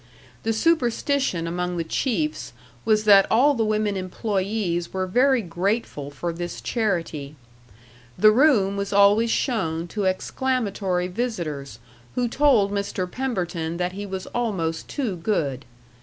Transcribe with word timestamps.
The 0.41 0.51
superstition 0.51 1.45
among 1.45 1.77
the 1.77 1.83
chiefs 1.83 2.53
was 2.85 3.03
that 3.03 3.27
all 3.29 3.53
the 3.53 3.63
women 3.63 3.95
employees 3.95 4.91
were 4.91 5.05
very 5.05 5.43
grateful 5.43 6.09
for 6.09 6.33
this 6.33 6.59
charity. 6.59 7.35
The 8.17 8.31
room 8.31 8.77
was 8.77 8.91
always 8.91 9.29
shown 9.29 9.85
to 9.89 10.05
exclamatory 10.07 11.07
visitors, 11.07 11.77
who 12.15 12.27
told 12.27 12.71
Mr. 12.71 13.05
Pemberton 13.11 13.77
that 13.77 13.91
he 13.91 14.07
was 14.07 14.25
almost 14.33 14.87
too 14.87 15.17
good. 15.17 15.65